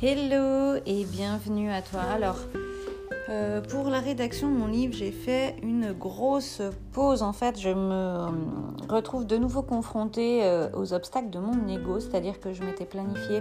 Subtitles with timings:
[0.00, 2.02] Hello et bienvenue à toi.
[2.02, 2.38] Alors,
[3.30, 6.62] euh, pour la rédaction de mon livre, j'ai fait une grosse
[6.92, 7.24] pause.
[7.24, 8.28] En fait, je me euh,
[8.88, 13.40] retrouve de nouveau confrontée euh, aux obstacles de mon ego, c'est-à-dire que je m'étais planifié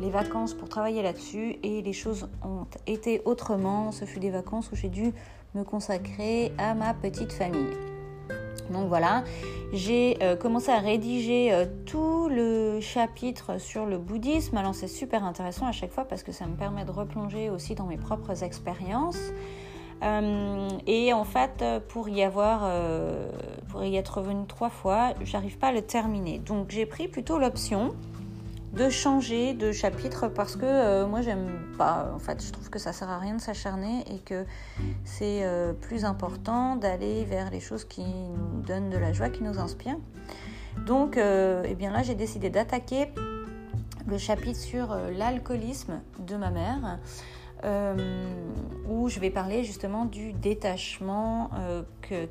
[0.00, 3.92] les vacances pour travailler là-dessus et les choses ont été autrement.
[3.92, 5.12] Ce fut des vacances où j'ai dû
[5.54, 7.89] me consacrer à ma petite famille.
[8.70, 9.24] Donc voilà,
[9.72, 14.56] j'ai euh, commencé à rédiger euh, tout le chapitre sur le bouddhisme.
[14.56, 17.74] Alors c'est super intéressant à chaque fois parce que ça me permet de replonger aussi
[17.74, 19.32] dans mes propres expériences.
[20.02, 22.70] Euh, et en fait, pour y avoir,
[23.68, 26.38] pour y être revenu trois fois, j'arrive pas à le terminer.
[26.38, 27.94] Donc j'ai pris plutôt l'option
[28.72, 32.78] de changer de chapitre parce que euh, moi j'aime pas en fait je trouve que
[32.78, 34.44] ça sert à rien de s'acharner et que
[35.04, 39.42] c'est euh, plus important d'aller vers les choses qui nous donnent de la joie qui
[39.42, 39.98] nous inspirent
[40.86, 43.12] donc euh, eh bien là j'ai décidé d'attaquer
[44.06, 46.98] le chapitre sur l'alcoolisme de ma mère
[48.88, 51.50] où je vais parler justement du détachement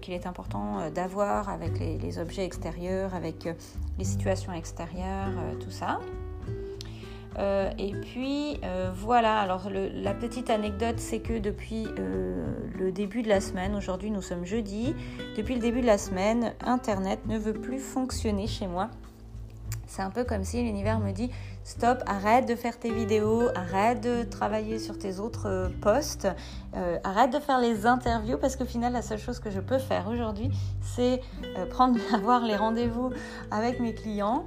[0.01, 3.47] qu'il est important d'avoir avec les, objets extérieurs, avec
[3.99, 5.99] les situations extérieures, tout ça.
[7.39, 12.45] Euh, et puis euh, voilà, alors la petite anecdote, c'est que depuis euh,
[12.77, 14.93] le début de la semaine, aujourd'hui nous sommes jeudi,
[15.37, 18.89] depuis le début de la semaine, Internet ne veut plus fonctionner chez moi.
[19.87, 21.31] C'est un peu comme si l'univers me dit
[21.63, 26.27] stop, arrête de faire tes vidéos, arrête de travailler sur tes autres posts,
[27.03, 30.07] arrête de faire les interviews parce qu'au final la seule chose que je peux faire
[30.07, 30.51] aujourd'hui
[30.83, 31.21] c'est
[31.71, 33.09] prendre avoir les rendez-vous
[33.49, 34.45] avec mes clients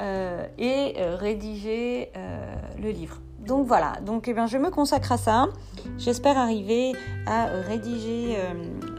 [0.00, 3.18] euh, et euh, rédiger euh, le livre.
[3.46, 5.48] Donc voilà, donc eh bien, je me consacre à ça.
[5.98, 6.92] J'espère arriver
[7.26, 8.36] à rédiger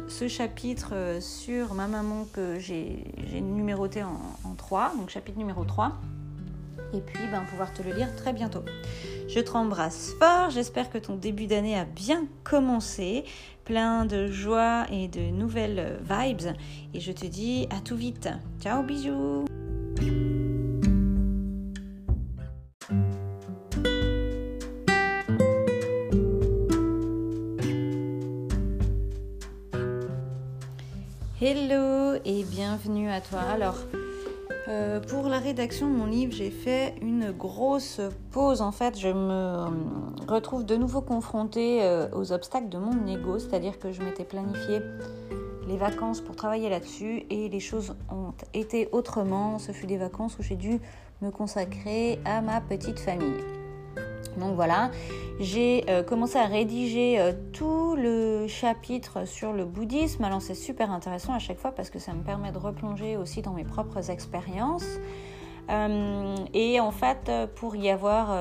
[0.08, 3.06] ce chapitre sur ma maman que j'ai
[3.40, 5.92] numéroté en, en 3, donc chapitre numéro 3
[6.94, 8.64] et puis ben, pouvoir te le lire très bientôt.
[9.30, 13.24] Je te embrasse fort, j'espère que ton début d'année a bien commencé,
[13.64, 16.56] plein de joie et de nouvelles vibes,
[16.94, 18.28] et je te dis à tout vite.
[18.60, 19.46] Ciao, bisous
[31.44, 33.40] Hello et bienvenue à toi.
[33.40, 33.78] Alors,
[34.68, 38.62] euh, pour la rédaction de mon livre, j'ai fait une grosse pause.
[38.62, 39.66] En fait, je me
[40.28, 44.82] retrouve de nouveau confrontée euh, aux obstacles de mon ego, c'est-à-dire que je m'étais planifié
[45.72, 49.58] les vacances pour travailler là-dessus et les choses ont été autrement.
[49.58, 50.80] Ce fut des vacances où j'ai dû
[51.22, 53.42] me consacrer à ma petite famille.
[54.38, 54.92] Donc voilà,
[55.40, 60.24] j'ai euh, commencé à rédiger euh, tout le chapitre sur le bouddhisme.
[60.26, 63.42] Alors c'est super intéressant à chaque fois parce que ça me permet de replonger aussi
[63.42, 65.00] dans mes propres expériences.
[65.70, 68.38] Euh, et en fait, pour y avoir,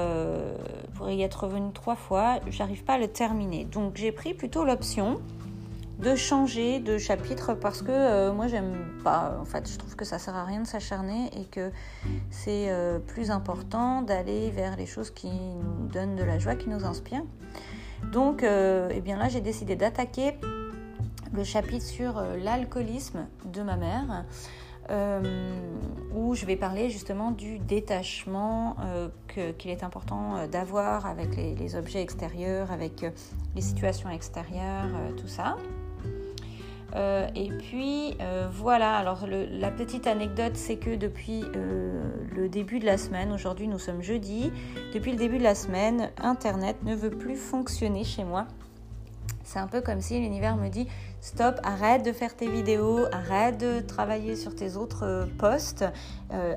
[0.94, 3.64] pour y être revenu trois fois, j'arrive pas à le terminer.
[3.64, 5.20] Donc j'ai pris plutôt l'option
[6.00, 8.72] de changer de chapitre parce que euh, moi j'aime
[9.04, 11.70] pas en fait je trouve que ça sert à rien de s'acharner et que
[12.30, 16.70] c'est euh, plus important d'aller vers les choses qui nous donnent de la joie qui
[16.70, 17.24] nous inspirent
[18.12, 20.38] donc euh, eh bien là j'ai décidé d'attaquer
[21.34, 24.24] le chapitre sur l'alcoolisme de ma mère
[26.12, 28.74] où je vais parler justement du détachement
[29.28, 33.06] qu'il est important d'avoir avec les, objets extérieurs, avec
[33.54, 35.56] les situations extérieures, tout ça.
[36.96, 42.02] Euh, et puis euh, voilà, alors la petite anecdote, c'est que depuis euh,
[42.34, 44.52] le début de la semaine, aujourd'hui nous sommes jeudi,
[44.94, 48.46] depuis le début de la semaine, Internet ne veut plus fonctionner chez moi.
[49.44, 50.86] C'est un peu comme si l'univers me dit
[51.20, 55.84] stop, arrête de faire tes vidéos, arrête de travailler sur tes autres posts,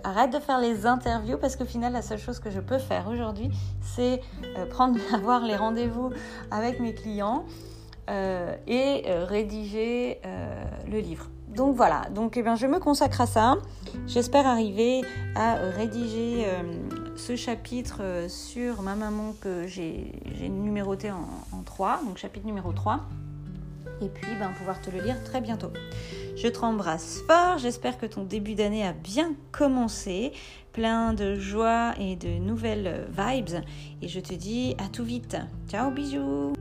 [0.04, 3.08] arrête de faire les interviews parce qu'au final la seule chose que je peux faire
[3.08, 3.50] aujourd'hui
[3.82, 4.22] c'est
[4.70, 6.12] prendre avoir les rendez-vous
[6.52, 7.46] avec mes clients
[8.10, 11.30] euh, et euh, rédiger euh, le livre.
[11.56, 13.56] Donc voilà, donc eh bien, je me consacre à ça.
[14.08, 15.02] J'espère arriver
[15.36, 16.48] à rédiger
[17.16, 20.12] ce chapitre sur ma maman que j'ai
[20.50, 23.02] numéroté en, en 3, donc chapitre numéro 3
[24.02, 25.72] et puis ben, pouvoir te le lire très bientôt.
[26.36, 30.32] Je te embrasse fort, j'espère que ton début d'année a bien commencé,
[30.72, 33.62] plein de joie et de nouvelles vibes,
[34.02, 35.38] et je te dis à tout vite.
[35.70, 36.54] Ciao, bisous